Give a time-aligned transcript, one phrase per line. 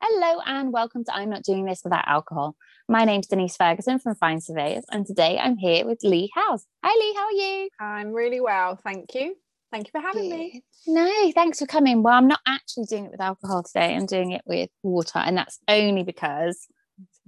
[0.00, 2.54] Hello and welcome to I'm Not Doing This Without Alcohol.
[2.88, 6.64] My name's Denise Ferguson from Find Surveyors, and today I'm here with Leigh Howes.
[6.84, 7.68] Hi, Leigh, how are you?
[7.80, 9.34] I'm really well, thank you.
[9.72, 10.62] Thank you for having me.
[10.86, 12.04] No, thanks for coming.
[12.04, 15.36] Well, I'm not actually doing it with alcohol today, I'm doing it with water, and
[15.36, 16.68] that's only because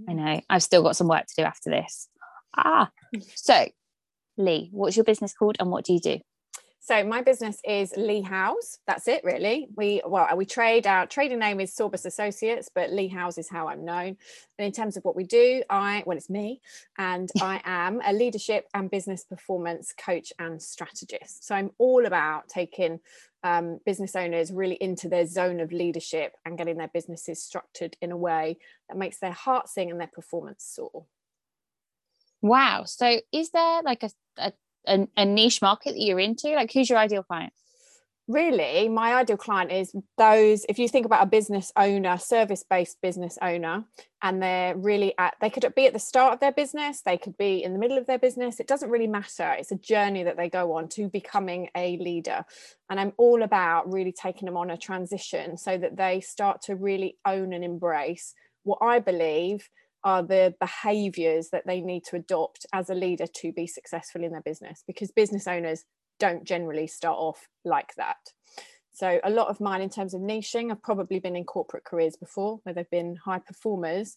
[0.09, 2.09] I know I've still got some work to do after this.
[2.57, 2.91] Ah,
[3.34, 3.66] so
[4.37, 6.21] Leigh, what's your business called and what do you do?
[6.83, 8.79] So my business is Leigh Howes.
[8.87, 9.69] That's it, really.
[9.77, 10.87] We well, we trade.
[10.87, 14.17] Our trading name is Sorbus Associates, but Leigh Howes is how I'm known.
[14.59, 16.63] And in terms of what we do, I well, it's me,
[16.96, 21.46] and I am a leadership and business performance coach and strategist.
[21.46, 23.01] So I'm all about taking
[23.45, 28.11] um, business owners really into their zone of leadership and getting their businesses structured in
[28.11, 28.57] a way
[28.89, 31.04] that makes their heart sing and their performance soar.
[32.41, 32.84] Wow.
[32.87, 34.53] So is there like a, a
[34.86, 36.48] a, a niche market that you're into?
[36.48, 37.52] Like, who's your ideal client?
[38.30, 43.00] really my ideal client is those if you think about a business owner service based
[43.03, 43.84] business owner
[44.22, 47.37] and they're really at they could be at the start of their business they could
[47.37, 50.37] be in the middle of their business it doesn't really matter it's a journey that
[50.37, 52.44] they go on to becoming a leader
[52.89, 56.77] and i'm all about really taking them on a transition so that they start to
[56.77, 59.69] really own and embrace what i believe
[60.05, 64.33] are the behaviors that they need to adopt as a leader to be successful in
[64.33, 65.84] their business because business owners
[66.19, 68.19] don't generally start off like that.
[68.93, 72.17] So, a lot of mine in terms of niching have probably been in corporate careers
[72.17, 74.17] before where they've been high performers,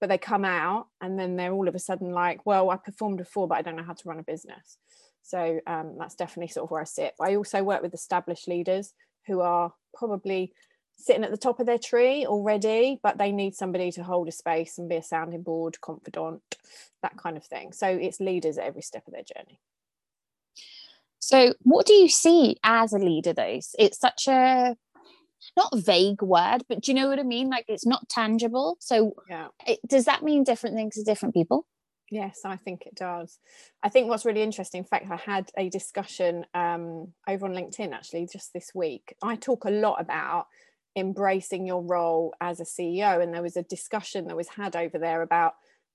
[0.00, 3.18] but they come out and then they're all of a sudden like, well, I performed
[3.18, 4.78] before, but I don't know how to run a business.
[5.22, 7.14] So, um, that's definitely sort of where I sit.
[7.20, 8.92] I also work with established leaders
[9.26, 10.52] who are probably
[10.96, 14.32] sitting at the top of their tree already, but they need somebody to hold a
[14.32, 16.42] space and be a sounding board, confidant,
[17.02, 17.72] that kind of thing.
[17.72, 19.60] So it's leaders at every step of their journey.
[21.18, 23.60] So, what do you see as a leader, though?
[23.78, 24.76] It's such a
[25.56, 27.48] not vague word, but do you know what I mean?
[27.48, 28.76] Like it's not tangible.
[28.80, 29.48] So, yeah.
[29.66, 31.66] It, does that mean different things to different people?
[32.10, 33.38] Yes, I think it does.
[33.82, 37.92] I think what's really interesting, in fact, I had a discussion um, over on LinkedIn
[37.92, 39.14] actually just this week.
[39.22, 40.46] I talk a lot about
[40.96, 43.22] embracing your role as a CEO.
[43.22, 45.54] And there was a discussion that was had over there about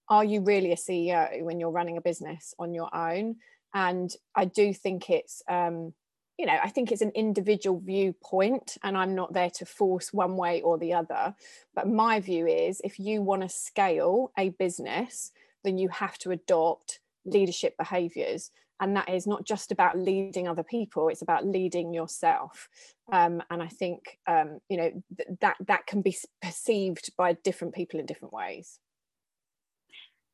[0.10, 3.36] are you really a CEO when you're running a business on your own?
[3.74, 5.94] And I do think it's, um,
[6.38, 10.36] you know, I think it's an individual viewpoint, and I'm not there to force one
[10.36, 11.36] way or the other.
[11.76, 15.32] But my view is if you want to scale a business,
[15.64, 20.64] then you have to adopt leadership behaviors and that is not just about leading other
[20.64, 22.68] people it's about leading yourself.
[23.12, 27.74] Um, and i think um, you know th- that that can be perceived by different
[27.74, 28.80] people in different ways.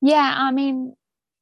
[0.02, 0.96] Yeah i mean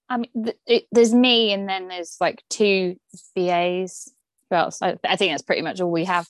[0.10, 2.98] i mean th- it, there's me and then there's like two
[3.36, 4.12] vas
[4.50, 6.28] who else I, I think that's pretty much all we have.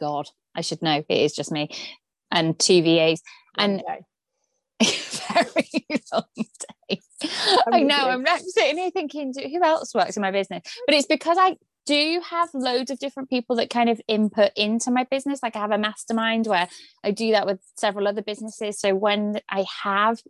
[0.00, 1.04] God i should know.
[1.08, 1.70] It is just me
[2.30, 3.22] and two vas
[3.58, 3.82] and
[4.82, 6.24] very long.
[7.72, 8.08] I know.
[8.08, 10.62] I'm sitting here thinking, who else works in my business?
[10.86, 14.90] But it's because I do have loads of different people that kind of input into
[14.90, 15.40] my business.
[15.42, 16.68] Like I have a mastermind where
[17.04, 18.78] I do that with several other businesses.
[18.78, 20.20] So when I have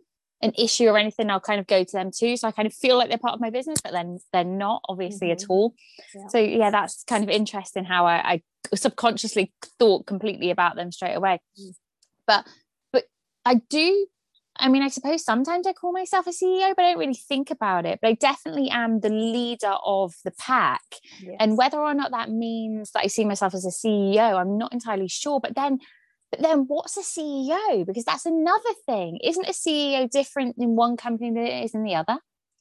[0.41, 2.37] an issue or anything, I'll kind of go to them too.
[2.37, 4.83] So I kind of feel like they're part of my business, but then they're not
[4.87, 5.43] obviously mm-hmm.
[5.43, 5.73] at all.
[6.13, 6.27] Yeah.
[6.29, 8.41] So yeah, that's kind of interesting how I, I
[8.75, 11.39] subconsciously thought completely about them straight away.
[11.59, 11.73] Mm.
[12.27, 12.47] But
[12.93, 13.05] but
[13.45, 14.07] I do
[14.59, 17.51] I mean, I suppose sometimes I call myself a CEO, but I don't really think
[17.51, 17.99] about it.
[18.01, 20.81] But I definitely am the leader of the pack.
[21.21, 21.35] Yes.
[21.39, 24.73] And whether or not that means that I see myself as a CEO, I'm not
[24.73, 25.39] entirely sure.
[25.39, 25.79] But then,
[26.31, 27.85] but then what's a CEO?
[27.85, 29.19] Because that's another thing.
[29.23, 32.19] Isn't a CEO different in one company than it is in the other?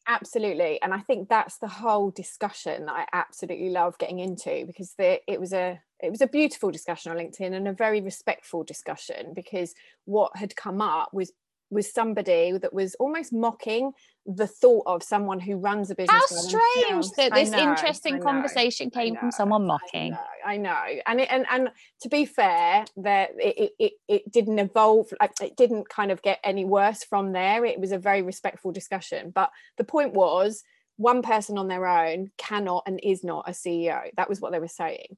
[0.08, 0.80] Absolutely.
[0.82, 5.20] And I think that's the whole discussion that I absolutely love getting into because the,
[5.26, 9.32] it was a it was a beautiful discussion on LinkedIn and a very respectful discussion
[9.34, 9.74] because
[10.04, 11.32] what had come up was
[11.70, 13.92] was somebody that was almost mocking
[14.24, 16.16] the thought of someone who runs a business.
[16.16, 20.16] How strange that this know, interesting conversation came know, from someone mocking.
[20.44, 21.00] I know, I know.
[21.06, 21.70] and it, and and
[22.02, 25.12] to be fair, that it, it it didn't evolve.
[25.20, 27.64] Like it didn't kind of get any worse from there.
[27.64, 29.30] It was a very respectful discussion.
[29.30, 30.62] But the point was,
[30.96, 34.10] one person on their own cannot and is not a CEO.
[34.16, 35.16] That was what they were saying.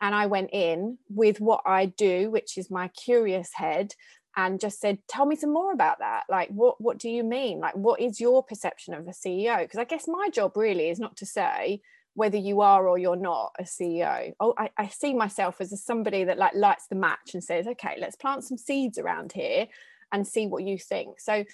[0.00, 3.94] And I went in with what I do, which is my curious head,
[4.38, 6.22] and just said tell me some more about that.
[6.30, 7.60] Like what what do you mean?
[7.60, 10.98] Like what is your perception of a ceo because i guess my job really is
[10.98, 11.80] not to say
[12.14, 15.76] whether you are or you're not a ceo oh I, I see myself as a,
[15.76, 19.66] somebody that like lights the match and says okay let's plant some seeds around here
[20.12, 21.20] and see what you think.
[21.20, 21.44] So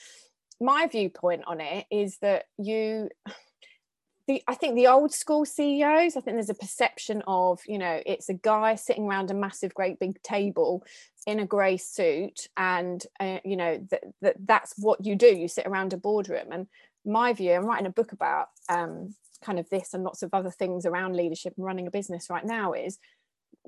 [0.61, 3.09] my viewpoint on it is that you
[4.27, 8.01] the I think the old school CEOs, I think there's a perception of, you know,
[8.07, 10.83] it's a guy sitting around a massive, great big table
[11.27, 15.27] in a grey suit and uh, you know that th- that's what you do.
[15.27, 16.53] You sit around a boardroom.
[16.53, 16.67] And
[17.05, 20.51] my view i'm writing a book about um, kind of this and lots of other
[20.51, 22.99] things around leadership and running a business right now is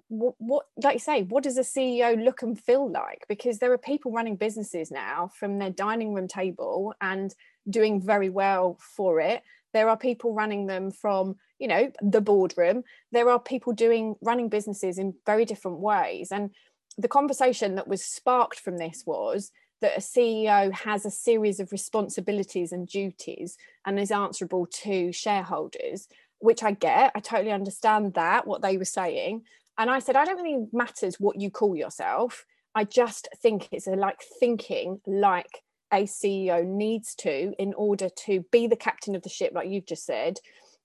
[0.08, 3.25] what, what like you say what does a ceo look and feel like?
[3.29, 7.35] Because there are people running businesses now from their dining room table and
[7.69, 9.43] doing very well for it.
[9.73, 12.85] There are people running them from you know the boardroom.
[13.11, 16.31] There are people doing running businesses in very different ways.
[16.31, 16.50] And
[16.98, 19.50] the conversation that was sparked from this was
[19.81, 26.08] that a CEO has a series of responsibilities and duties and is answerable to shareholders,
[26.38, 27.12] which I get.
[27.14, 29.43] I totally understand that, what they were saying.
[29.78, 32.46] And I said, I don't really matters what you call yourself.
[32.75, 35.62] I just think it's a, like thinking like
[35.93, 39.87] a CEO needs to in order to be the captain of the ship, like you've
[39.87, 40.38] just said,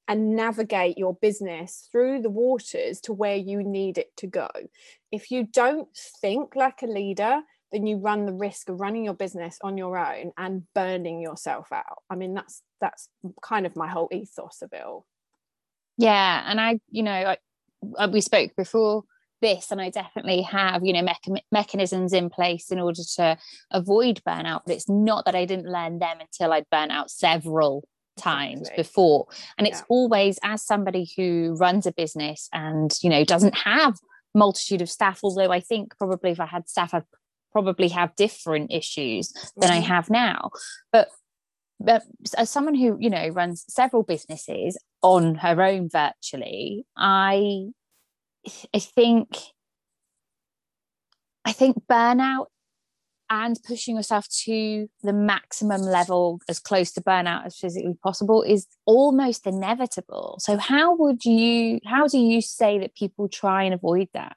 [0.07, 4.49] and navigate your business through the waters to where you need it to go.
[5.11, 5.87] If you don't
[6.21, 9.97] think like a leader, then you run the risk of running your business on your
[9.97, 12.03] own and burning yourself out.
[12.09, 13.07] I mean, that's that's
[13.41, 15.05] kind of my whole ethos of it all.
[15.97, 17.37] Yeah, and I, you know, I,
[17.97, 19.03] uh, we spoke before
[19.41, 23.37] this, and I definitely have, you know, mecha- mechanisms in place in order to
[23.71, 24.61] avoid burnout.
[24.65, 27.87] But it's not that I didn't learn them until I'd burnt out several
[28.17, 28.83] times exactly.
[28.83, 29.27] before
[29.57, 29.85] and it's yeah.
[29.89, 33.97] always as somebody who runs a business and you know doesn't have
[34.35, 37.03] multitude of staff although i think probably if i had staff i'd
[37.51, 39.77] probably have different issues than mm-hmm.
[39.77, 40.49] i have now
[40.91, 41.09] but
[41.79, 42.03] but
[42.37, 47.65] as someone who you know runs several businesses on her own virtually i
[48.73, 49.37] i think
[51.45, 52.45] i think burnout
[53.31, 58.67] and pushing yourself to the maximum level as close to burnout as physically possible is
[58.85, 64.07] almost inevitable so how would you how do you say that people try and avoid
[64.13, 64.35] that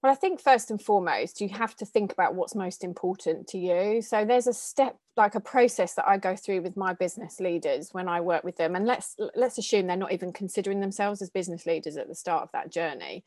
[0.00, 3.58] well, I think first and foremost, you have to think about what's most important to
[3.58, 4.00] you.
[4.00, 7.88] So there's a step, like a process that I go through with my business leaders
[7.90, 8.76] when I work with them.
[8.76, 12.44] And let's let's assume they're not even considering themselves as business leaders at the start
[12.44, 13.24] of that journey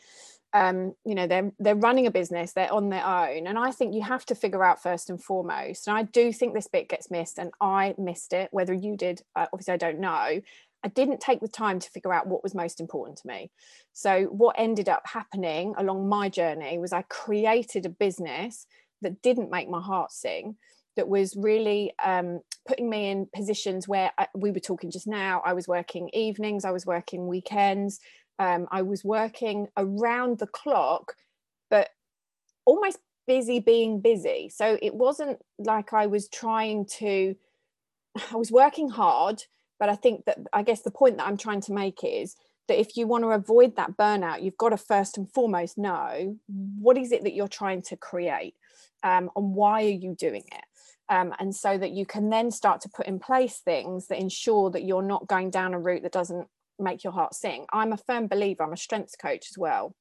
[0.53, 3.94] um, you know they're they're running a business they're on their own and i think
[3.95, 7.09] you have to figure out first and foremost and i do think this bit gets
[7.09, 10.42] missed and i missed it whether you did uh, obviously i don't know
[10.83, 13.51] i didn't take the time to figure out what was most important to me.
[13.94, 18.65] So what ended up happening along my journey was i created a business
[19.01, 20.56] that didn't make my heart sing
[20.98, 25.07] that was really um, putting me in positions where I, uh, we were talking just
[25.07, 28.00] now i was working evenings i was working weekends
[28.39, 31.16] um, I was working around the clock,
[31.69, 31.89] but
[32.66, 34.50] almost busy being busy.
[34.50, 37.36] So it wasn't like I was trying to,
[38.31, 39.44] I was working hard,
[39.80, 42.36] but I think that I guess the point that I'm trying to make is
[42.68, 46.38] that if you want to avoid that burnout, you've got to first and foremost know
[46.80, 48.56] what is it that you're trying to create
[49.04, 50.63] um, and why are you doing it.
[51.10, 54.69] Um, and so that you can then start to put in place things that ensure
[54.72, 56.48] that you're not going down a route that doesn't
[56.81, 57.66] make your heart sing.
[57.72, 59.95] I'm a firm believer, I'm a strengths coach as well.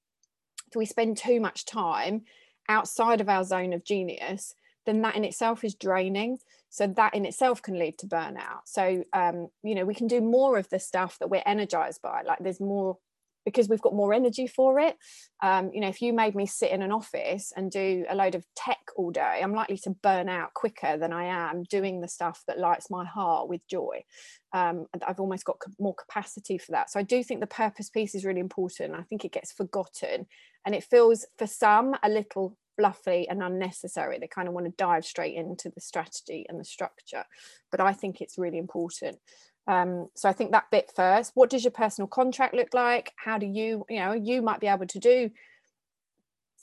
[0.69, 2.23] If we spend too much time
[2.69, 4.55] outside of our zone of genius,
[4.87, 6.39] then that in itself is draining.
[6.71, 8.63] So that in itself can lead to burnout.
[8.67, 12.23] So um, you know, we can do more of the stuff that we're energized by.
[12.23, 12.99] Like there's more
[13.45, 14.97] because we've got more energy for it.
[15.43, 18.35] Um, you know, if you made me sit in an office and do a load
[18.35, 22.09] of tech all day, I'm likely to burn out quicker than I am doing the
[22.09, 24.05] stuff that lights my heart with joy.
[24.53, 26.91] Um, I've almost got more capacity for that.
[26.91, 28.95] So I do think the purpose piece is really important.
[28.95, 30.27] I think it gets forgotten
[30.67, 34.19] and it feels for some a little fluffy and unnecessary.
[34.19, 37.25] They kind of want to dive straight into the strategy and the structure.
[37.71, 39.19] But I think it's really important.
[39.67, 41.33] Um, so I think that bit first.
[41.35, 43.13] What does your personal contract look like?
[43.17, 45.31] How do you, you know, you might be able to do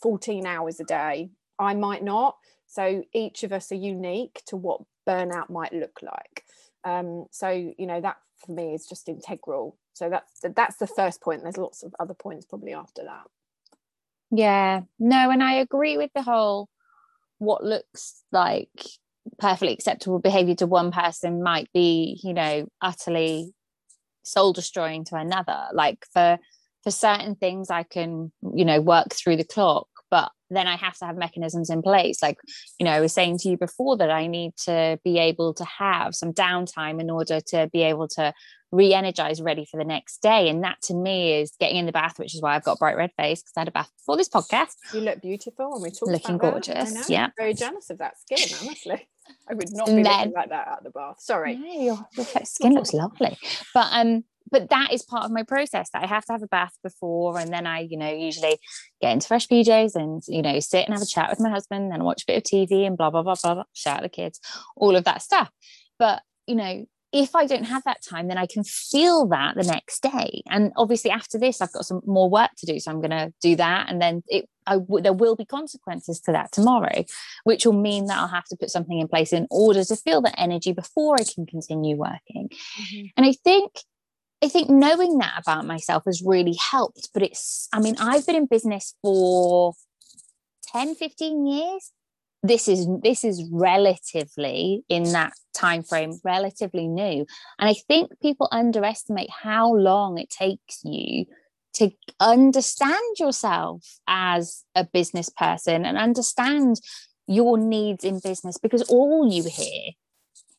[0.01, 1.29] 14 hours a day.
[1.59, 2.37] I might not.
[2.67, 6.43] So each of us are unique to what burnout might look like.
[6.83, 9.77] Um, so you know that for me is just integral.
[9.93, 11.43] So that's that's the first point.
[11.43, 13.27] There's lots of other points probably after that.
[14.29, 16.69] Yeah, no, and I agree with the whole
[17.39, 18.85] what looks like
[19.39, 23.53] perfectly acceptable behavior to one person might be you know utterly
[24.23, 25.67] soul destroying to another.
[25.73, 26.37] Like for
[26.83, 30.97] for certain things i can you know work through the clock but then i have
[30.97, 32.21] to have mechanisms in place.
[32.21, 32.37] Like
[32.79, 35.65] you know i was saying to you before that i need to be able to
[35.65, 38.33] have some downtime in order to be able to
[38.71, 40.49] re-energize ready for the next day.
[40.49, 42.97] And that to me is getting in the bath which is why i've got bright
[42.97, 44.73] red face because i had a bath before this podcast.
[44.93, 47.09] You look beautiful and we talk looking gorgeous.
[47.09, 47.29] yeah.
[47.37, 49.07] Very jealous of that skin honestly.
[49.49, 51.17] I would not be then, looking like that at the bath.
[51.19, 51.55] Sorry.
[51.55, 53.37] No, your, your skin looks lovely.
[53.73, 56.47] But um, but that is part of my process that I have to have a
[56.47, 58.57] bath before and then I you know usually
[59.01, 61.91] get into fresh PJs and you know sit and have a chat with my husband
[61.93, 64.09] and watch a bit of TV and blah blah blah blah, blah shout at the
[64.09, 64.39] kids
[64.75, 65.51] all of that stuff.
[65.99, 69.63] But you know if I don't have that time, then I can feel that the
[69.63, 70.41] next day.
[70.49, 73.33] And obviously, after this, I've got some more work to do, so I'm going to
[73.41, 77.05] do that, and then it, I w- there will be consequences to that tomorrow,
[77.45, 80.21] which will mean that I'll have to put something in place in order to feel
[80.21, 82.49] that energy before I can continue working.
[82.79, 83.05] Mm-hmm.
[83.15, 83.71] And I think
[84.43, 87.09] I think knowing that about myself has really helped.
[87.13, 89.73] But it's, I mean, I've been in business for
[90.73, 91.91] 10, 15 years.
[92.43, 97.25] This is this is relatively in that time frame, relatively new.
[97.59, 101.25] And I think people underestimate how long it takes you
[101.73, 106.79] to understand yourself as a business person and understand
[107.27, 109.91] your needs in business because all you hear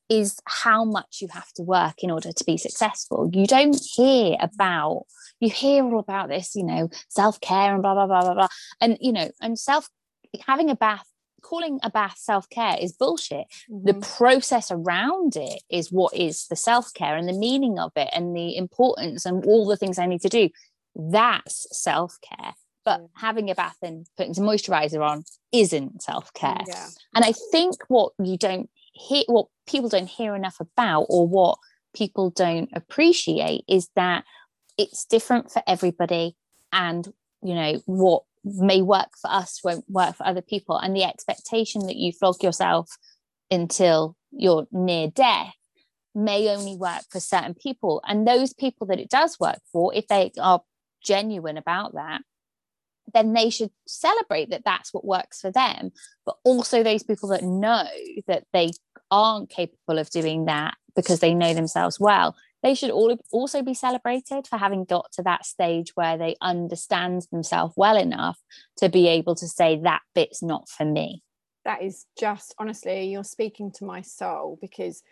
[0.09, 3.29] is how much you have to work in order to be successful.
[3.33, 5.05] You don't hear about,
[5.41, 8.49] you hear all about this, you know, self care and blah, blah, blah, blah, blah.
[8.81, 9.89] And, you know, and self,
[10.47, 11.07] having a bath,
[11.43, 13.47] calling a bath self care is bullshit.
[13.71, 13.87] Mm-hmm.
[13.87, 18.09] The process around it is what is the self care and the meaning of it
[18.15, 20.51] and the importance and all the things I need to do.
[20.95, 22.55] That's self care.
[22.85, 23.09] But mm.
[23.15, 26.61] having a bath and putting some moisturizer on isn't self care.
[26.67, 26.89] Yeah.
[27.15, 31.59] And I think what you don't hear, what people don't hear enough about, or what
[31.95, 34.25] people don't appreciate, is that
[34.77, 36.37] it's different for everybody.
[36.73, 37.07] And,
[37.43, 40.77] you know, what may work for us won't work for other people.
[40.77, 42.91] And the expectation that you flog yourself
[43.51, 45.55] until you're near death
[46.15, 48.03] may only work for certain people.
[48.07, 50.61] And those people that it does work for, if they are
[51.03, 52.23] genuine about that,
[53.15, 55.91] then they should celebrate that that's what works for them.
[56.27, 57.85] But also, those people that know
[58.27, 58.71] that they
[59.11, 63.75] aren't capable of doing that because they know themselves well, they should all also be
[63.75, 68.39] celebrated for having got to that stage where they understand themselves well enough
[68.77, 71.23] to be able to say that bit's not for me.
[71.65, 75.03] That is just honestly, you're speaking to my soul because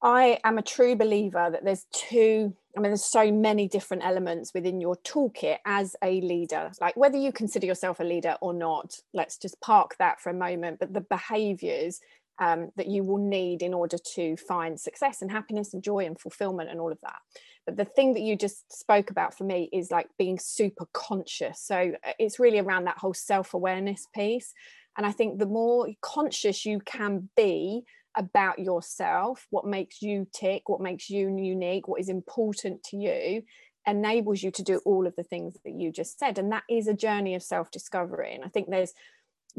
[0.00, 4.54] I am a true believer that there's two, I mean, there's so many different elements
[4.54, 6.70] within your toolkit as a leader.
[6.80, 10.34] Like whether you consider yourself a leader or not, let's just park that for a
[10.34, 10.78] moment.
[10.78, 12.00] But the behaviors
[12.38, 16.18] um, that you will need in order to find success and happiness and joy and
[16.20, 17.18] fulfillment and all of that.
[17.66, 21.60] But the thing that you just spoke about for me is like being super conscious.
[21.60, 24.54] So uh, it's really around that whole self awareness piece.
[24.96, 27.82] And I think the more conscious you can be
[28.16, 33.42] about yourself, what makes you tick, what makes you unique, what is important to you,
[33.86, 36.38] enables you to do all of the things that you just said.
[36.38, 38.34] And that is a journey of self discovery.
[38.34, 38.92] And I think there's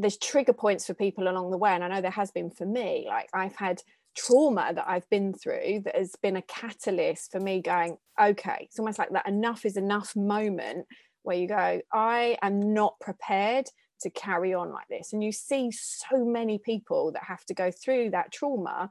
[0.00, 1.72] there's trigger points for people along the way.
[1.72, 3.04] And I know there has been for me.
[3.06, 3.82] Like I've had
[4.16, 8.78] trauma that I've been through that has been a catalyst for me going, okay, it's
[8.78, 10.86] almost like that enough is enough moment
[11.22, 13.66] where you go, I am not prepared
[14.00, 17.70] to carry on like this and you see so many people that have to go
[17.70, 18.90] through that trauma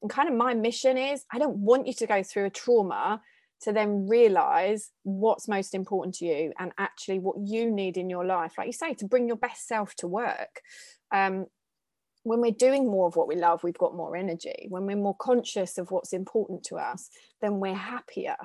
[0.00, 3.20] and kind of my mission is i don't want you to go through a trauma
[3.64, 8.24] to then realize what's most important to you and actually what you need in your
[8.24, 10.60] life like you say to bring your best self to work
[11.12, 11.46] um,
[12.24, 14.66] when we're doing more of what we love, we've got more energy.
[14.70, 17.10] When we're more conscious of what's important to us,
[17.42, 18.36] then we're happier.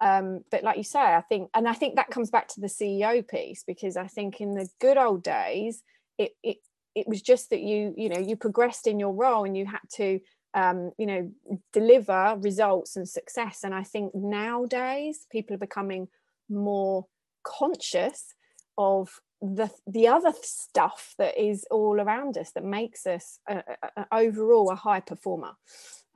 [0.00, 2.66] Um, but like you say, I think, and I think that comes back to the
[2.66, 5.82] CEO piece because I think in the good old days,
[6.18, 6.56] it it
[6.94, 9.80] it was just that you you know you progressed in your role and you had
[9.96, 10.18] to
[10.56, 11.30] um, you know
[11.72, 13.60] deliver results and success.
[13.62, 16.08] And I think nowadays people are becoming
[16.48, 17.06] more
[17.44, 18.34] conscious
[18.78, 23.62] of the the other stuff that is all around us that makes us a,
[23.96, 25.52] a, overall a high performer.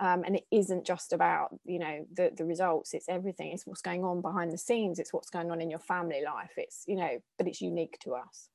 [0.01, 2.95] Um, and it isn't just about you know the the results.
[2.95, 3.53] It's everything.
[3.53, 4.99] It's what's going on behind the scenes.
[4.99, 6.53] It's what's going on in your family life.
[6.57, 8.49] It's you know but it's unique to us.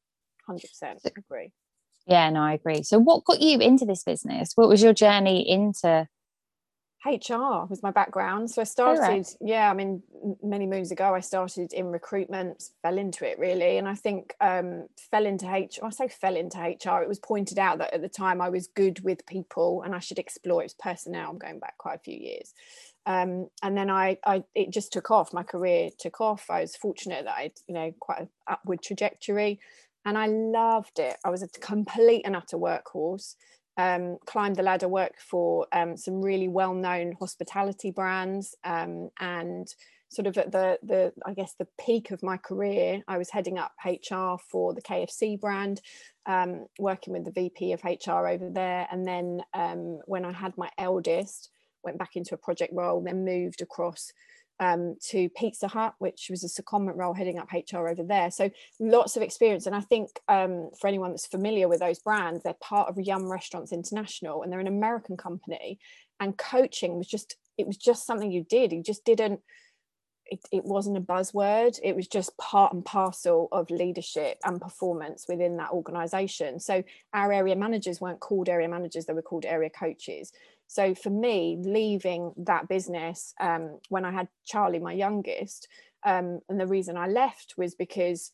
[0.49, 1.51] 100% agree
[2.07, 5.47] yeah no i agree so what got you into this business what was your journey
[5.49, 6.07] into
[7.05, 8.49] HR was my background.
[8.49, 9.35] So I started, right.
[9.39, 10.01] yeah, I mean,
[10.41, 13.77] many moons ago, I started in recruitment, fell into it really.
[13.77, 17.59] And I think um, fell into HR, I say fell into HR, it was pointed
[17.59, 20.73] out that at the time I was good with people and I should explore its
[20.73, 21.29] personnel.
[21.29, 22.53] I'm going back quite a few years.
[23.05, 25.31] Um, and then I, I, it just took off.
[25.31, 26.49] My career took off.
[26.49, 29.59] I was fortunate that I, you know, quite an upward trajectory,
[30.05, 31.17] and I loved it.
[31.25, 33.35] I was a complete and utter workhorse
[33.77, 39.67] um, climbed the ladder, worked for um, some really well-known hospitality brands, um, and
[40.09, 43.57] sort of at the the I guess the peak of my career, I was heading
[43.57, 45.81] up HR for the KFC brand,
[46.25, 50.57] um, working with the VP of HR over there, and then um, when I had
[50.57, 51.49] my eldest,
[51.83, 54.11] went back into a project role, then moved across
[54.59, 58.31] um, to Pizza Hut, which was a secondment role heading up HR over there.
[58.31, 59.65] So lots of experience.
[59.65, 63.29] And I think um, for anyone that's familiar with those brands, they're part of Yum
[63.29, 65.79] Restaurants International and they're an American company.
[66.19, 68.71] And coaching was just, it was just something you did.
[68.71, 69.41] You just didn't,
[70.25, 71.79] it, it wasn't a buzzword.
[71.83, 76.59] It was just part and parcel of leadership and performance within that organization.
[76.59, 76.83] So
[77.13, 80.31] our area managers weren't called area managers, they were called area coaches.
[80.67, 85.67] So for me, leaving that business um, when I had Charlie, my youngest,
[86.05, 88.31] um, and the reason I left was because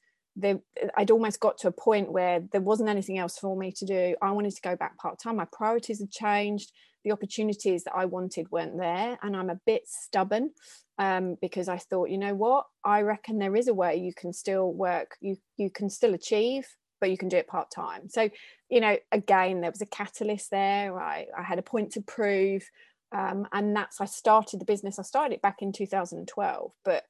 [0.98, 4.16] I'd almost got to a point where there wasn't anything else for me to do.
[4.22, 5.36] I wanted to go back part time.
[5.36, 6.72] My priorities had changed.
[7.04, 10.52] The opportunities that I wanted weren't there, and I'm a bit stubborn
[11.00, 14.32] um, because I thought, you know what, I reckon there is a way you can
[14.34, 15.18] still work.
[15.20, 16.68] You you can still achieve,
[17.00, 18.08] but you can do it part time.
[18.08, 18.30] So
[18.72, 20.98] you know, again, there was a catalyst there.
[20.98, 22.64] I, I had a point to prove.
[23.12, 24.98] Um, and that's, I started the business.
[24.98, 27.04] I started it back in 2012, but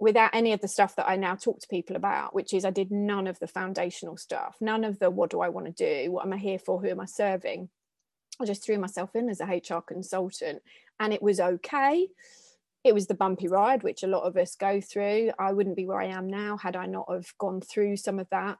[0.00, 2.70] without any of the stuff that I now talk to people about, which is I
[2.70, 5.72] did none of the foundational stuff, none of the what do I want to
[6.04, 6.10] do?
[6.10, 6.80] What am I here for?
[6.80, 7.68] Who am I serving?
[8.40, 10.62] I just threw myself in as a HR consultant
[10.98, 12.08] and it was okay.
[12.82, 15.32] It was the bumpy ride, which a lot of us go through.
[15.38, 18.28] I wouldn't be where I am now had I not have gone through some of
[18.30, 18.56] that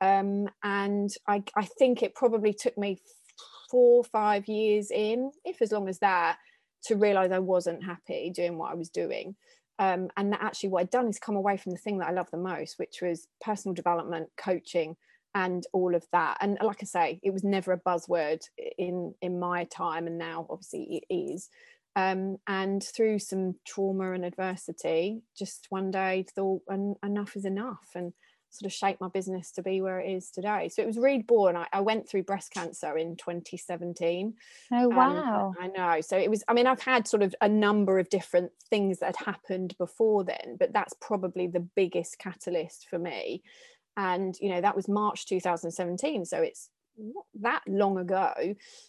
[0.00, 2.98] um, and I, I think it probably took me
[3.70, 6.38] four five years in if as long as that
[6.84, 9.34] to realize i wasn't happy doing what i was doing.
[9.78, 12.12] Um, and that actually what i'd done is come away from the thing that i
[12.12, 14.96] love the most which was personal development coaching
[15.34, 16.38] and all of that.
[16.40, 18.40] And like i say it was never a buzzword
[18.78, 21.50] in in my time and now obviously it is.
[21.94, 26.62] Um, and through some trauma and adversity just one day thought
[27.02, 27.88] enough is enough.
[27.94, 28.12] And
[28.58, 30.68] sort of shaped my business to be where it is today.
[30.68, 31.56] So it was reborn.
[31.56, 34.34] I, I went through breast cancer in 2017.
[34.72, 35.54] Oh um, wow!
[35.60, 36.00] I know.
[36.00, 36.44] So it was.
[36.48, 40.24] I mean, I've had sort of a number of different things that had happened before
[40.24, 43.42] then, but that's probably the biggest catalyst for me.
[43.96, 46.24] And you know, that was March 2017.
[46.26, 48.32] So it's not that long ago.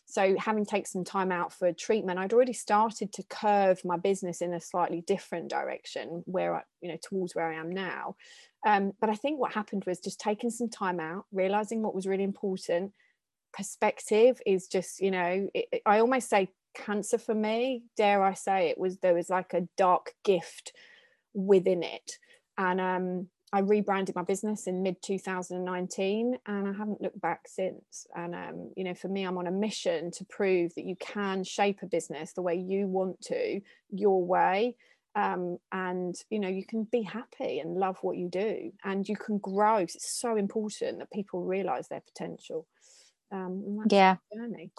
[0.05, 4.41] So having taken some time out for treatment, I'd already started to curve my business
[4.41, 8.15] in a slightly different direction, where I, you know, towards where I am now.
[8.67, 12.05] Um, but I think what happened was just taking some time out, realizing what was
[12.05, 12.91] really important.
[13.53, 18.67] Perspective is just, you know, it, I almost say cancer for me, dare I say
[18.67, 20.73] it was there was like a dark gift
[21.33, 22.17] within it.
[22.57, 28.05] And um, I rebranded my business in mid 2019 and I haven't looked back since.
[28.13, 31.45] And, um, you know, for me, I'm on a mission to prove that you can
[31.45, 34.75] shape a business the way you want to, your way
[35.17, 39.17] um, and you know you can be happy and love what you do and you
[39.17, 39.77] can grow.
[39.77, 42.67] It's so important that people realize their potential
[43.31, 44.17] um, yeah.
[44.33, 44.71] journey.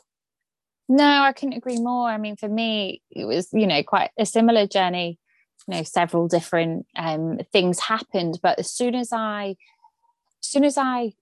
[0.89, 2.09] No i couldn't agree more.
[2.09, 5.19] I mean for me it was you know quite a similar journey.
[5.67, 9.57] You know several different um, things happened but as soon as i
[10.41, 11.13] as soon as i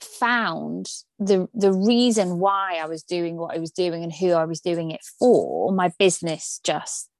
[0.00, 4.44] found the the reason why I was doing what I was doing and who I
[4.44, 7.10] was doing it for, my business just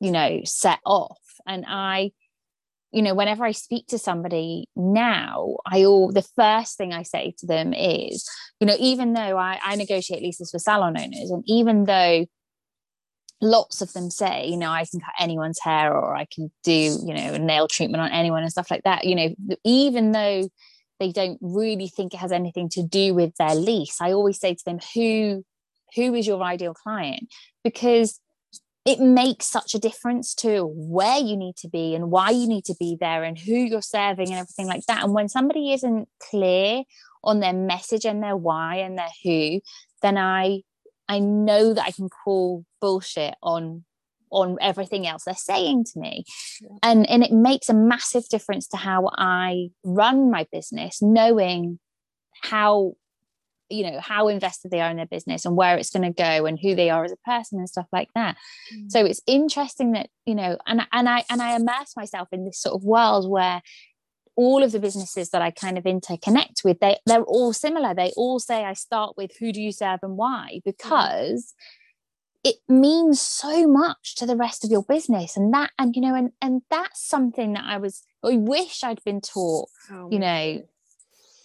[0.00, 1.18] you know set off.
[1.46, 2.12] And i
[2.90, 7.34] you know whenever i speak to somebody now i all the first thing i say
[7.38, 8.24] to them is
[8.60, 12.24] you know even though i, I negotiate leases for salon owners and even though
[13.42, 16.72] lots of them say you know i can cut anyone's hair or i can do
[16.72, 19.34] you know a nail treatment on anyone and stuff like that you know
[19.64, 20.48] even though
[21.00, 24.54] they don't really think it has anything to do with their lease i always say
[24.54, 25.44] to them who
[25.94, 27.28] who is your ideal client?
[27.62, 28.20] Because
[28.84, 32.64] it makes such a difference to where you need to be and why you need
[32.66, 35.02] to be there and who you're serving and everything like that.
[35.02, 36.82] And when somebody isn't clear
[37.22, 39.60] on their message and their why and their who,
[40.02, 40.62] then I
[41.08, 43.84] I know that I can call bullshit on
[44.30, 46.24] on everything else they're saying to me.
[46.60, 46.68] Yeah.
[46.82, 51.78] And and it makes a massive difference to how I run my business, knowing
[52.42, 52.94] how
[53.68, 56.46] you know how invested they are in their business and where it's going to go
[56.46, 58.36] and who they are as a person and stuff like that.
[58.74, 58.90] Mm.
[58.90, 62.60] so it's interesting that you know and and i and i immerse myself in this
[62.60, 63.62] sort of world where
[64.36, 67.94] all of the businesses that i kind of interconnect with they they're all similar.
[67.94, 70.60] They all say i start with who do you serve and why?
[70.64, 71.54] Because
[72.44, 76.14] it means so much to the rest of your business and that and you know
[76.14, 80.62] and and that's something that i was i wish i'd been taught oh, you know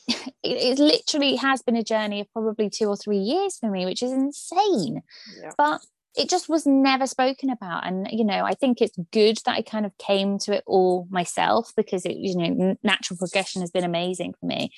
[0.43, 3.85] it, it, literally has been a journey of probably two or three years for me,
[3.85, 5.01] which is insane.
[5.41, 5.51] Yeah.
[5.57, 5.81] But
[6.17, 7.85] it just was never spoken about.
[7.85, 11.07] And, you know, I think it's good that I kind of came to it all
[11.09, 14.71] myself because it, you know, natural progression has been amazing for me.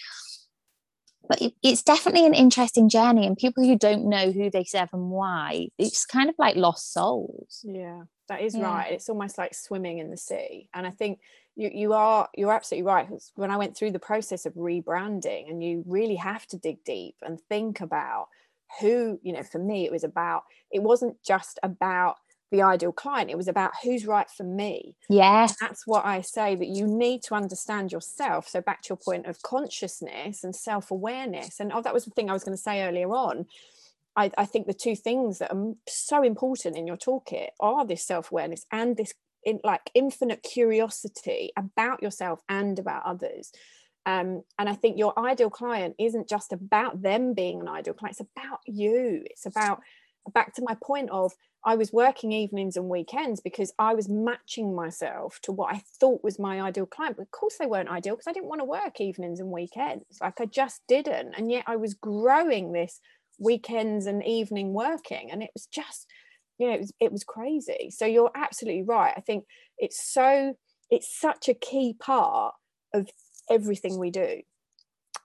[1.28, 4.90] But it, it's definitely an interesting journey and people who don't know who they serve
[4.94, 8.66] and why it's kind of like lost souls yeah that is yeah.
[8.66, 11.20] right it's almost like swimming in the sea and i think
[11.56, 15.64] you you are you're absolutely right when i went through the process of rebranding and
[15.64, 18.28] you really have to dig deep and think about
[18.80, 22.16] who you know for me it was about it wasn't just about
[22.52, 24.96] the ideal client it was about who's right for me.
[25.10, 25.56] Yes.
[25.60, 28.48] That's what i say that you need to understand yourself.
[28.48, 32.30] So back to your point of consciousness and self-awareness and oh that was the thing
[32.30, 33.46] i was going to say earlier on.
[34.16, 38.04] I, I think the two things that are so important in your toolkit are this
[38.04, 43.52] self-awareness and this in like infinite curiosity about yourself and about others.
[44.06, 48.18] Um, and i think your ideal client isn't just about them being an ideal client
[48.20, 49.24] it's about you.
[49.26, 49.82] It's about
[50.34, 54.76] back to my point of I was working evenings and weekends because I was matching
[54.76, 57.18] myself to what I thought was my ideal client.
[57.18, 60.06] But of course, they weren't ideal because I didn't want to work evenings and weekends.
[60.20, 61.36] Like I just didn't.
[61.38, 63.00] And yet I was growing this
[63.40, 65.30] weekends and evening working.
[65.32, 66.08] And it was just,
[66.58, 67.92] you know, it was, it was crazy.
[67.92, 69.14] So you're absolutely right.
[69.16, 69.46] I think
[69.78, 70.56] it's so,
[70.90, 72.56] it's such a key part
[72.94, 73.10] of
[73.50, 74.42] everything we do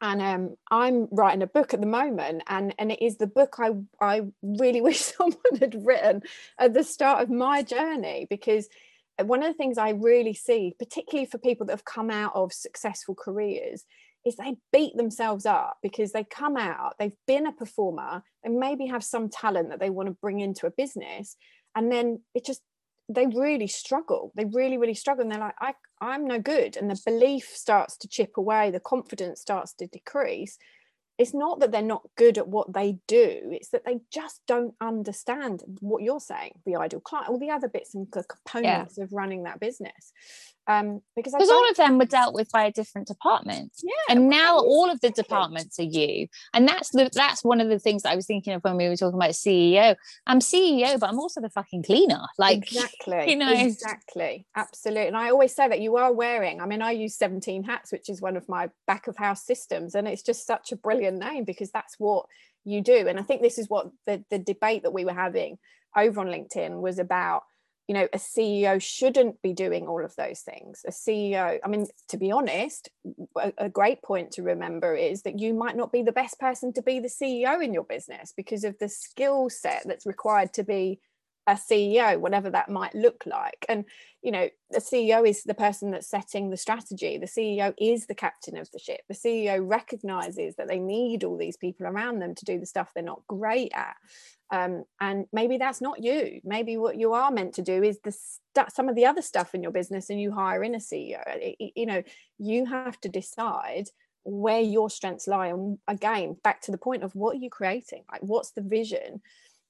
[0.01, 3.57] and um, I'm writing a book at the moment, and and it is the book
[3.59, 6.23] I I really wish someone had written
[6.59, 8.69] at the start of my journey because
[9.23, 12.53] one of the things I really see, particularly for people that have come out of
[12.53, 13.85] successful careers,
[14.27, 18.87] is they beat themselves up because they come out, they've been a performer, and maybe
[18.87, 21.37] have some talent that they want to bring into a business,
[21.75, 22.63] and then it just
[23.09, 24.33] they really struggle.
[24.35, 27.97] They really really struggle and they're like I, i'm no good and the belief starts
[27.99, 30.59] to chip away the confidence starts to decrease.
[31.19, 34.75] It's not that they're not good at what they do it's that they just don't
[34.83, 39.05] understand what you're saying the ideal client all the other bits and components yeah.
[39.05, 40.12] of running that business
[40.69, 43.73] um, because because all of them were dealt with by a different department.
[43.83, 46.29] Yeah and now all of the departments are you.
[46.55, 48.89] And that's the that's one of the things that i was thinking of when we
[48.89, 52.23] were talking about ceo i'm ceo but i'm also the fucking cleaner.
[52.39, 53.25] Like exactly.
[53.31, 53.53] you know.
[53.53, 54.47] Exactly.
[54.55, 55.09] Absolutely.
[55.09, 58.09] And i always say that you are wearing i mean i use 17 hats which
[58.09, 61.45] is one of my back of house systems and it's just such a brilliant name
[61.45, 62.27] because that's what
[62.65, 63.07] you do.
[63.07, 65.59] And i think this is what the the debate that we were having
[65.97, 67.45] over on linkedin was about
[67.88, 70.85] you know a ceo shouldn't be doing all of those things.
[70.87, 72.90] A ceo i mean to be honest
[73.37, 76.72] a, a, great point to remember is that you might not be the best person
[76.72, 80.64] to be the ceo in your business because of the skill set that's required to
[80.64, 81.01] be
[81.47, 83.65] a ceo whatever that might look like.
[83.69, 83.85] And
[84.23, 87.19] you know the ceo is the person that's setting the strategy.
[87.19, 89.01] The ceo is the captain of the ship.
[89.09, 92.91] The ceo recognizes that they need all these people around them to do the stuff
[92.95, 93.97] they're not great at.
[94.51, 96.41] Um, and maybe that's not you.
[96.45, 99.55] Maybe what you are meant to do is the st- some of the other stuff
[99.55, 102.03] in your business and you hire in a ceo it, you know
[102.39, 103.89] you have to decide
[104.25, 105.49] where your strengths lie.
[105.49, 108.05] And again back to the point of what are you creating?
[108.11, 109.21] Like what's the vision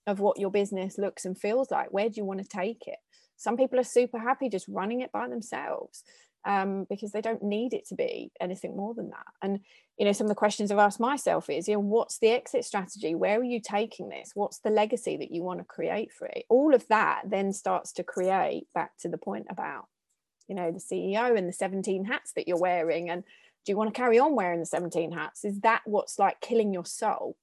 [0.07, 2.99] of what your business looks and feels like where do you want to take it
[3.37, 6.05] some people are super happy just running it by themselves
[6.47, 9.27] um, because they don't need it to be anything more than that.
[9.43, 9.61] And
[9.99, 12.65] you know, some of the questions I've asked myself is, you know, what's the exit
[12.65, 13.15] strategy?
[13.15, 14.33] Where are you taking this?
[14.35, 16.45] What's the legacy that you want to create for it?
[16.49, 19.87] All of that then starts to create back to the point about,
[20.49, 23.09] you know, the CEO and the 17 hats that you're wearing.
[23.09, 23.25] And
[23.65, 25.45] do you want to carry on wearing the 17 hats?
[25.45, 27.37] Is that what's like killing your soul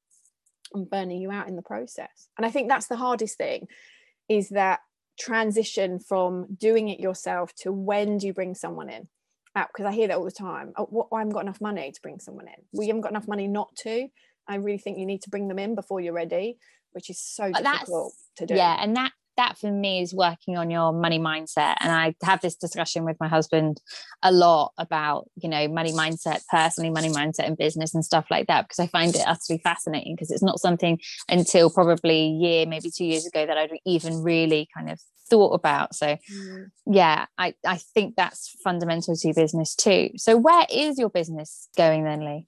[0.73, 2.29] and burning you out in the process?
[2.37, 3.67] And I think that's the hardest thing
[4.29, 4.79] is that
[5.19, 9.07] transition from doing it yourself to when do you bring someone in
[9.55, 10.73] because I hear that all the time.
[10.75, 12.55] Oh, what, I haven't got enough money to bring someone in.
[12.73, 14.07] We haven't got enough money not to.
[14.47, 16.57] I really think you need to bring them in before you're ready,
[16.91, 18.55] which is so difficult to do.
[18.55, 21.75] Yeah, and that that for me is working on your money mindset.
[21.79, 23.81] And I have this discussion with my husband
[24.21, 28.47] a lot about, you know, money mindset personally, money mindset in business and stuff like
[28.47, 32.65] that, because I find it utterly fascinating because it's not something until probably a year,
[32.65, 35.95] maybe two years ago that I'd even really kind of thought about.
[35.95, 36.65] So mm.
[36.85, 40.09] yeah, I, I think that's fundamental to business too.
[40.17, 42.47] So where is your business going then, Leigh?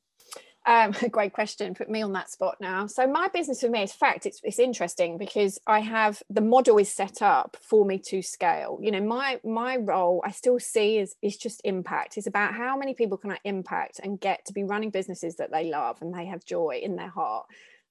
[0.65, 1.75] Um, great question.
[1.75, 2.87] Put me on that spot now.
[2.87, 4.25] So my business for me is fact.
[4.25, 8.79] It's it's interesting because I have the model is set up for me to scale.
[8.81, 12.17] You know, my my role I still see is is just impact.
[12.17, 15.51] It's about how many people can I impact and get to be running businesses that
[15.51, 17.45] they love and they have joy in their heart.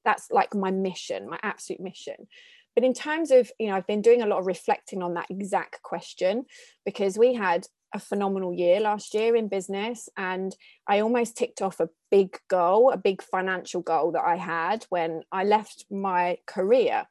[0.04, 2.26] That's like my mission, my absolute mission.
[2.74, 5.30] But in terms of, you know, I've been doing a lot of reflecting on that
[5.30, 6.44] exact question
[6.84, 10.54] because we had a phenomenal year last year in business and
[10.88, 15.22] I almost ticked off a big goal, a big financial goal that I had when
[15.30, 17.06] I left my career.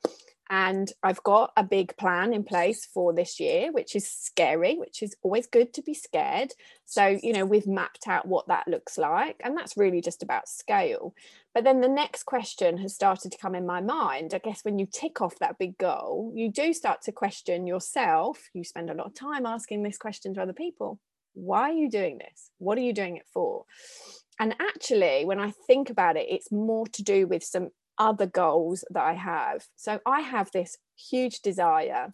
[0.49, 5.01] And I've got a big plan in place for this year, which is scary, which
[5.01, 6.51] is always good to be scared.
[6.85, 10.49] So, you know, we've mapped out what that looks like, and that's really just about
[10.49, 11.13] scale.
[11.53, 14.33] But then the next question has started to come in my mind.
[14.33, 18.49] I guess when you tick off that big goal, you do start to question yourself.
[18.53, 20.99] You spend a lot of time asking this question to other people
[21.33, 22.49] Why are you doing this?
[22.57, 23.65] What are you doing it for?
[24.39, 28.83] And actually, when I think about it, it's more to do with some other goals
[28.89, 29.67] that I have.
[29.75, 32.13] So I have this huge desire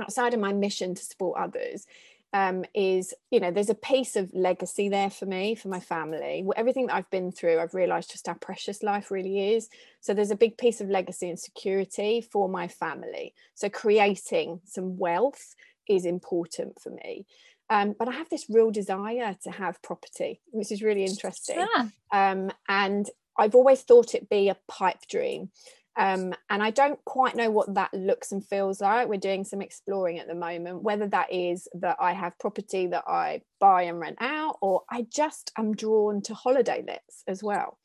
[0.00, 1.86] outside of my mission to support others
[2.32, 6.44] um, is you know there's a piece of legacy there for me for my family.
[6.56, 9.68] Everything that i've been through i've realized just how precious life really is.
[10.00, 13.32] So there's a big piece of legacy and security for my family.
[13.54, 15.54] So creating some wealth
[15.88, 17.26] is important for me.
[17.68, 21.66] Um, but i have this real desire to have property which is really interesting.
[21.74, 21.88] Yeah.
[22.12, 25.50] um, and I've always thought it be a pipe dream.
[25.98, 29.08] Um, and I don't quite know what that looks and feels like.
[29.08, 33.04] We're doing some exploring at the moment, whether that is that I have property that
[33.08, 37.78] I buy and rent out, or I just am drawn to holiday lets as well.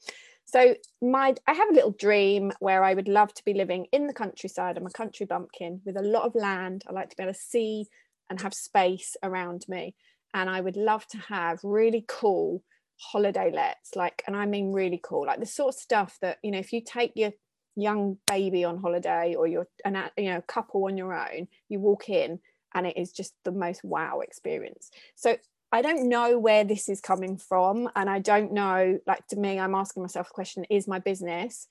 [0.44, 4.08] So my I have a little dream where I would love to be living in
[4.08, 4.78] the countryside.
[4.78, 6.84] I'm a country bumpkin with a lot of land.
[6.90, 7.86] I like to be able to see
[8.30, 9.96] and have space around me.
[10.34, 12.64] And I would love to have really cool
[13.02, 16.52] holiday lets like and i mean really cool like the sort of stuff that you
[16.52, 17.32] know if you take your
[17.76, 22.10] young baby on holiday or you're an you know couple on your own you walk
[22.10, 22.40] in
[22.74, 24.92] and it is just the most wow experience.
[25.16, 25.38] So
[25.72, 29.58] i don't know where this is coming from and i don't know like to me
[29.58, 31.68] i'm asking myself the question is my business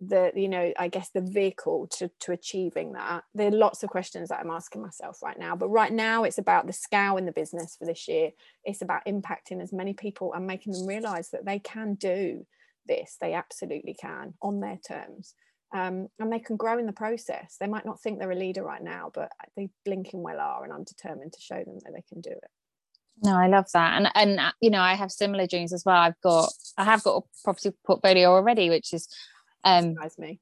[0.00, 3.24] the you know i guess the vehicle to to achieving that.
[3.34, 6.38] There are lots of questions that i'm asking myself right now but right now it's
[6.38, 8.30] about the scale in the business for this year.
[8.64, 12.46] It's about impacting as many people and making them realize that they can do
[12.86, 13.16] this.
[13.20, 15.34] They absolutely can on their terms.
[15.74, 17.56] Um, and they can grow in the process.
[17.60, 20.72] They might not think they're a leader right now but they blinking well are and
[20.72, 22.50] i'm determined to show them that they can do it.
[23.24, 23.96] No i love that.
[23.96, 25.96] And and uh, you know i have similar dreams as well.
[25.96, 29.08] I've got i have got a property portfolio already which is
[29.64, 30.40] um me.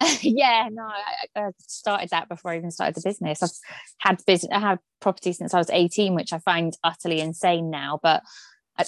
[0.22, 3.42] Yeah no I, I, started that before I even started the business.
[3.42, 3.50] I've
[3.98, 8.00] had business I had property since I was 18 which I find utterly insane now
[8.02, 8.22] but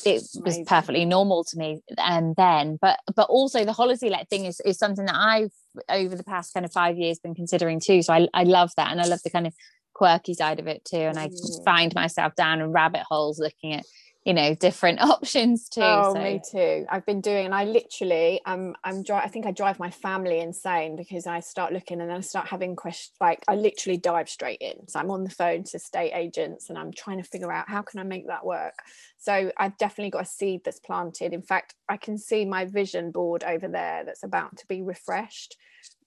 [0.05, 2.79] it was perfectly normal to me and then.
[2.81, 5.53] But but also the holiday let thing is, is something that I've
[5.89, 8.03] over the past kind of five years been considering too.
[8.03, 9.55] So I, I love that and I love the kind of
[9.95, 10.99] quirky side of it too.
[10.99, 11.65] And I mm.
[11.65, 13.85] find myself down in rabbit holes looking at
[14.27, 16.21] you know different options too oh so.
[16.21, 16.85] me too.
[16.91, 20.41] I've been doing and i literally um i'm dri- i think i drive my family
[20.41, 24.29] insane because i start looking and then i start having questions like i literally dive
[24.29, 24.89] straight in.
[24.89, 27.83] So i'm on the phone to state agents and i'm trying to figure out how
[27.83, 28.75] can i make that work.
[29.17, 31.33] So i've definitely got a seed that's planted.
[31.33, 35.57] In fact i can see my vision board over there that's about to be refreshed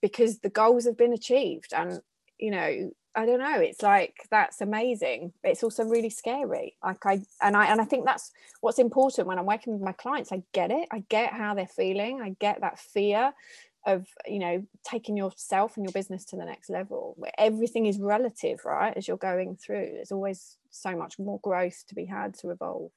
[0.01, 1.73] because the goals have been achieved.
[1.73, 2.01] And
[2.38, 3.60] you know I don't know.
[3.60, 5.34] It's like that's amazing.
[5.43, 6.76] It's also really scary.
[6.84, 9.93] Like I and I and I think that's what's important when I'm working with my
[9.93, 10.32] clients.
[10.32, 10.88] I get it.
[10.91, 12.22] I get how they're feeling.
[12.22, 13.34] I get that fear
[13.86, 17.98] of you know taking yourself and your business to the next level where everything is
[17.98, 22.34] relative right as you're going through there's always so much more growth to be had
[22.34, 22.91] to evolve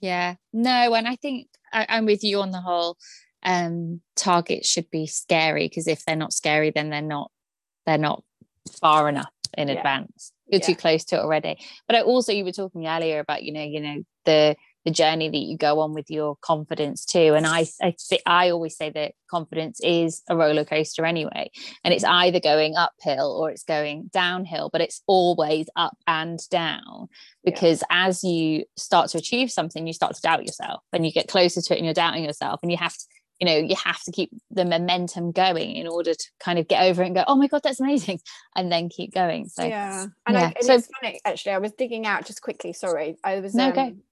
[0.00, 2.96] yeah no and i think I, i'm with you on the whole
[3.42, 7.32] um targets should be scary because if they're not scary then they're not
[7.88, 8.22] they're not
[8.80, 9.74] far enough in yeah.
[9.74, 10.66] advance you're yeah.
[10.66, 13.64] too close to it already but I also you were talking earlier about you know
[13.64, 17.66] you know the the journey that you go on with your confidence too and i
[17.82, 21.50] i, I always say that confidence is a roller coaster anyway
[21.84, 27.08] and it's either going uphill or it's going downhill but it's always up and down
[27.44, 28.06] because yeah.
[28.06, 31.60] as you start to achieve something you start to doubt yourself and you get closer
[31.60, 33.04] to it and you're doubting yourself and you have to
[33.38, 36.82] you know you have to keep the momentum going in order to kind of get
[36.82, 38.20] over it and go oh my god that's amazing
[38.56, 40.40] and then keep going so yeah and, yeah.
[40.40, 43.54] I, and so, it's funny actually i was digging out just quickly sorry i was
[43.54, 44.02] no, um,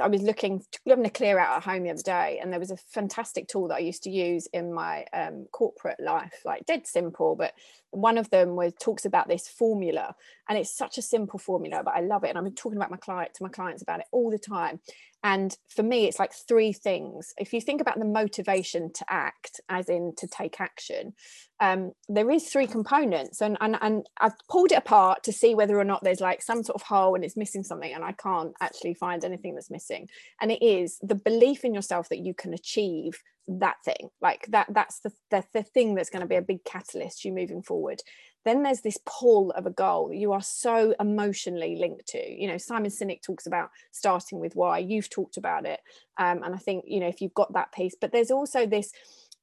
[0.00, 2.70] I was looking having to clear out at home the other day, and there was
[2.70, 6.86] a fantastic tool that I used to use in my um, corporate life, like dead
[6.86, 7.36] simple.
[7.36, 7.52] But
[7.94, 10.14] one of them was talks about this formula,
[10.48, 12.28] and it's such a simple formula, but I love it.
[12.28, 14.80] And I'm talking about my client to my clients about it all the time.
[15.22, 17.32] And for me, it's like three things.
[17.38, 21.14] If you think about the motivation to act, as in to take action,
[21.60, 23.40] um, there is three components.
[23.40, 26.62] And, and, and I've pulled it apart to see whether or not there's like some
[26.62, 27.94] sort of hole and it's missing something.
[27.94, 30.10] And I can't actually find anything that's missing.
[30.42, 34.10] And it is the belief in yourself that you can achieve that thing.
[34.20, 37.32] Like that that's the, the, the thing that's going to be a big catalyst you
[37.32, 38.00] moving forward.
[38.44, 42.40] Then there's this pull of a goal you are so emotionally linked to.
[42.40, 44.78] You know simon sinek talks about starting with why.
[44.78, 45.80] You've talked about it.
[46.18, 48.92] Um, and i think you know if you've got that piece but there's also this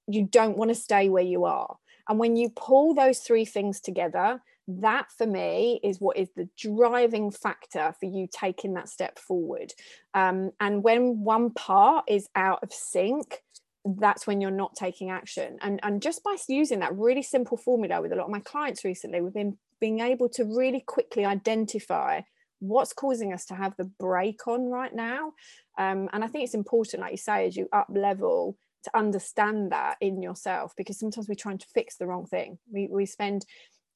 [0.07, 1.77] you don't want to stay where you are.
[2.09, 6.49] And when you pull those three things together, that for me is what is the
[6.57, 9.73] driving factor for you taking that step forward.
[10.13, 13.41] Um, and when one part is out of sync,
[13.85, 15.57] that's when you're not taking action.
[15.61, 18.83] And, and just by using that really simple formula with a lot of my clients
[18.83, 22.21] recently, we've been being able to really quickly identify
[22.59, 25.33] what's causing us to have the break on right now.
[25.77, 29.71] Um, and I think it's important, like you say, as you up level to understand
[29.71, 32.59] that in yourself, because sometimes we're trying to fix the wrong thing.
[32.71, 33.45] We, we spend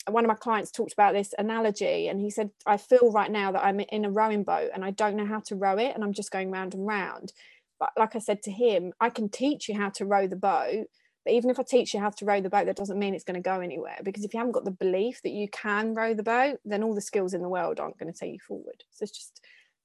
[0.08, 3.52] one of my clients talked about this analogy and he said i feel right now
[3.52, 6.04] that i'm in a rowing boat and i don't know how to row it and
[6.04, 7.34] i'm just going round and round
[7.80, 10.86] but like i said to him i can teach you how to row the boat
[11.26, 13.24] but even if i teach you how to row the boat that doesn't mean it's
[13.24, 13.98] going to go anywhere.
[14.04, 16.96] Because if you haven't got the belief that you can row the boat then all
[16.96, 18.84] the skills in the world aren't going to take you forward.
[18.92, 19.42] So it's just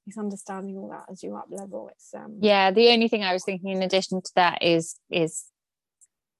[0.07, 1.89] it's understanding all that as you up level.
[1.91, 5.45] It's um yeah the only thing i was thinking in addition to that is is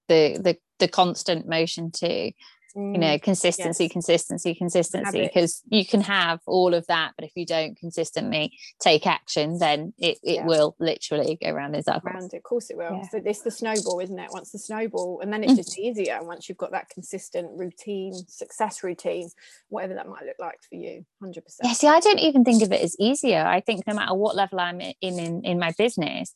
[0.07, 2.31] the the the constant motion too
[2.75, 3.91] you know mm, consistency yes.
[3.91, 9.05] consistency consistency because you can have all of that but if you don't consistently take
[9.05, 10.45] action then it, it yeah.
[10.45, 13.07] will literally go around in circles around of course it will yeah.
[13.09, 15.57] so it's the snowball isn't it once the snowball and then it's mm.
[15.57, 19.29] just easier once you've got that consistent routine success routine
[19.69, 22.71] whatever that might look like for you 100% yeah see i don't even think of
[22.71, 26.33] it as easier i think no matter what level i'm in in, in my business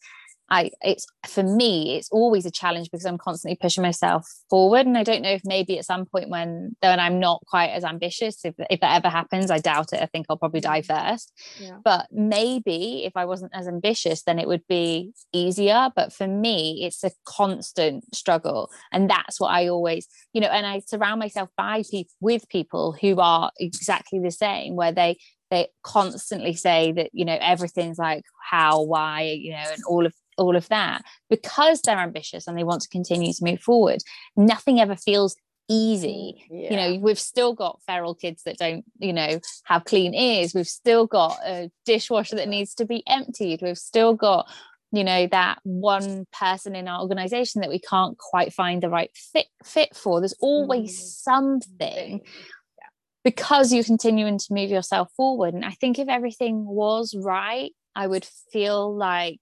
[0.49, 4.85] I it's for me it's always a challenge because I'm constantly pushing myself forward.
[4.85, 7.83] And I don't know if maybe at some point when then I'm not quite as
[7.83, 10.01] ambitious if, if that ever happens I doubt it.
[10.01, 10.85] I think I'll probably die mm.
[10.85, 11.31] first.
[11.59, 11.77] Yeah.
[11.83, 15.89] but maybe if I wasn't as ambitious then it would be easier.
[15.95, 18.69] But for me it's a constant struggle.
[18.91, 22.95] And that's what I always you know and I surround myself by people with people
[23.01, 25.17] who are exactly the same where they
[25.51, 30.13] they constantly say that you know everything's like how why you know and all of
[30.37, 34.01] all of that because they're ambitious and they want to continue to move forward
[34.35, 35.35] nothing ever feels
[35.67, 36.57] easy yeah.
[36.57, 40.53] Mm, you know we've still got feral kids that don't you know have clean ears
[40.53, 44.47] we've still got a dishwasher that needs to be emptied we've still got
[44.91, 49.11] you know that one person in our organization that we can't quite find the right
[49.15, 51.03] fit fit for there's always mm.
[51.03, 52.87] something yeah.
[53.23, 58.05] because you're continuing to move yourself forward and i think if everything was right i
[58.05, 59.39] would feel like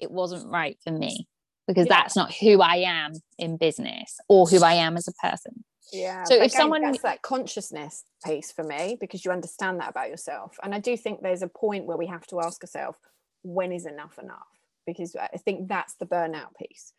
[0.00, 1.26] it wasn't right for me
[1.66, 2.00] because yeah.
[2.00, 5.64] that's not who I am in business or who I am as a person.
[5.92, 6.24] Yeah.
[6.24, 10.56] So if someone that's that consciousness piece for me because you understand that about yourself.
[10.62, 12.98] And I do think there's a point where we have to ask ourselves,
[13.42, 14.46] when is enough enough?
[14.86, 16.92] Because I think that's the burnout piece.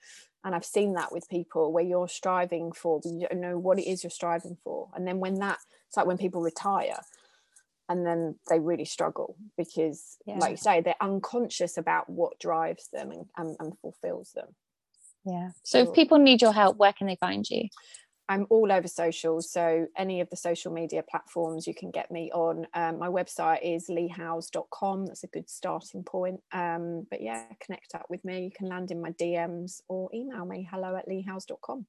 [0.44, 3.90] And I've seen that with people where you're striving for, you don't know what it
[3.90, 4.90] is you're striving for.
[4.96, 5.58] And then when that,
[5.88, 7.00] it's like when people retire,
[7.90, 10.38] and then they really struggle because yeah.
[10.38, 14.48] like you say they're unconscious about what drives them and, and, and fulfills them
[15.26, 17.68] yeah so, so if people need your help where can they find you
[18.30, 22.30] I'm all over social, so any of the social media platforms you can get me
[22.34, 22.68] on.
[22.74, 25.06] Um, my website is leighhowes.com.
[25.06, 26.42] That's a good starting point.
[26.52, 28.44] Um, but yeah, connect up with me.
[28.44, 31.86] You can land in my DMs or email me hello at leighhowes.com.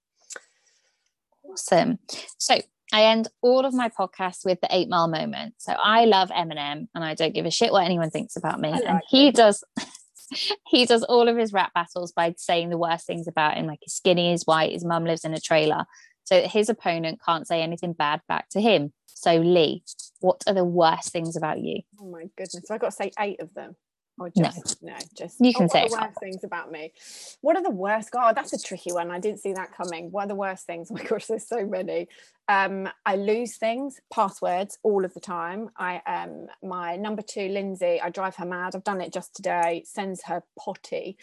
[1.44, 1.98] Awesome.
[2.38, 2.60] So
[2.92, 5.54] I end all of my podcasts with the eight mile moment.
[5.58, 8.70] So I love Eminem and I don't give a shit what anyone thinks about me.
[8.70, 9.34] Like and he it.
[9.34, 9.62] does
[10.66, 13.80] he does all of his rap battles by saying the worst things about him, like
[13.82, 15.84] he's skinny, he's white, his mum lives in a trailer.
[16.24, 18.92] So that his opponent can't say anything bad back to him.
[19.14, 19.82] So Leigh,
[20.20, 21.80] what are the worst things about you?
[22.00, 22.62] Oh my goodness.
[22.66, 23.76] So I got to say eight of them.
[24.18, 26.92] Or just no, no just you can oh, say the worst things about me.
[27.40, 28.10] What are the worst?
[28.10, 29.10] God, that's a tricky one.
[29.10, 30.10] I didn't see that coming.
[30.10, 30.90] What are the worst things?
[30.90, 32.08] Oh my gosh, there's so many.
[32.48, 35.70] Um, I lose things, passwords all of the time.
[35.76, 38.74] I um my number two, Lindsay, I drive her mad.
[38.74, 41.16] I've done it just today, sends her potty.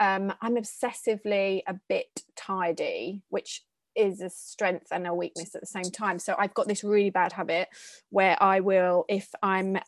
[0.00, 3.62] Um, I'm obsessively a bit tidy, which
[3.94, 6.18] is a strength and a weakness at the same time.
[6.18, 7.68] So I've got this really bad habit
[8.10, 9.78] where I will, if I'm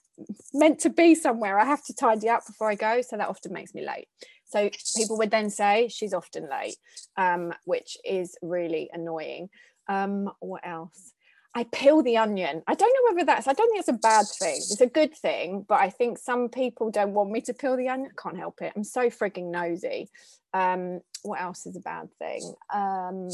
[0.53, 3.03] meant to be somewhere, I have to tidy up before I go.
[3.03, 4.09] So that often makes me late.
[4.45, 6.77] So people would then say she's often late,
[7.17, 9.49] um, which is really annoying.
[9.89, 11.13] Um, what else?
[11.57, 12.63] I peel the onion.
[12.67, 14.57] I don't know whether that's, I don't think it's a bad thing.
[14.57, 17.89] It's a good thing, but I think some people don't want me to peel the
[17.89, 18.11] onion.
[18.21, 18.73] Can't help it.
[18.75, 20.11] I'm so frigging nosy.
[20.53, 22.55] Um, what else is a bad thing?
[22.73, 23.29] Um,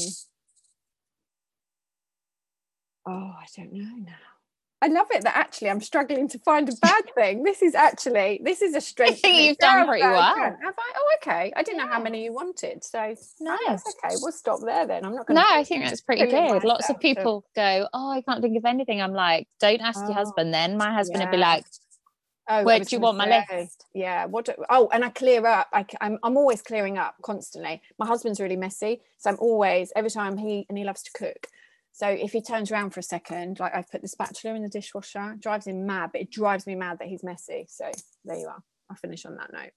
[3.07, 4.15] oh, I don't know now.
[4.83, 7.43] I love it that actually I'm struggling to find a bad thing.
[7.43, 9.21] This is actually this is a strength.
[9.23, 10.35] You've done pretty well.
[10.35, 10.93] Have I?
[10.97, 11.53] Oh, okay.
[11.55, 14.15] I didn't know how many you wanted, so no, that's okay.
[14.19, 15.05] We'll stop there then.
[15.05, 15.35] I'm not going.
[15.35, 16.63] No, I think that's pretty good.
[16.63, 20.07] Lots of people go, "Oh, I can't think of anything." I'm like, "Don't ask oh,
[20.07, 21.27] your husband." Then my husband yeah.
[21.27, 21.63] would be like,
[22.49, 23.85] Oh, Where do you want my list?
[23.93, 24.25] Yeah.
[24.25, 24.45] What?
[24.45, 25.67] Do, oh, and I clear up.
[25.71, 27.81] I, I'm I'm always clearing up constantly.
[27.97, 31.47] My husband's really messy, so I'm always every time he and he loves to cook.
[31.93, 34.69] So if he turns around for a second, like I've put the spatula in the
[34.69, 37.65] dishwasher, drives him mad, but it drives me mad that he's messy.
[37.69, 37.91] So
[38.25, 38.63] there you are.
[38.89, 39.71] I'll finish on that note.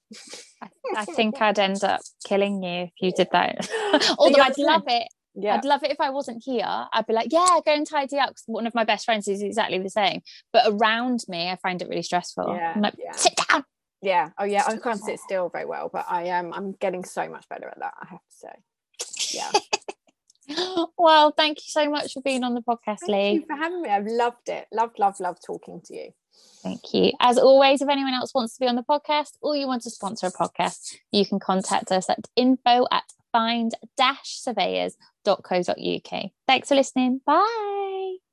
[0.63, 3.69] I, I think I'd end up killing you if you did that.
[4.19, 5.09] Although I'd love it.
[5.37, 5.57] Yeah.
[5.57, 6.65] I'd love it if I wasn't here.
[6.93, 8.29] I'd be like, yeah, go and tidy up.
[8.31, 10.21] 'cause one of my best friends is exactly the same.
[10.53, 12.55] But around me, I find it really stressful.
[12.57, 13.13] Yeah, I'm like, yeah.
[13.13, 13.65] sit down.
[14.01, 14.31] Yeah.
[14.39, 14.65] Oh yeah.
[14.67, 17.79] I can't sit still very well, but I am I'm getting so much better at
[17.81, 19.37] that, I have to say.
[19.37, 19.51] Yeah.
[20.99, 23.33] well, thank you so much for being on the podcast, Thank Leigh.
[23.35, 23.89] you for having me.
[23.89, 24.67] I've loved it.
[24.73, 26.11] Loved, loved, loved talking to you.
[26.63, 27.13] Thank you.
[27.21, 29.91] As always, if anyone else wants to be on the podcast or you want to
[29.91, 36.31] sponsor a podcast, you can contact us at info at find-surveyors.co.uk.
[36.47, 37.21] Thanks for listening.
[37.27, 38.24] Bye.